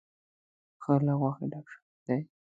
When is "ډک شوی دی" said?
1.51-2.19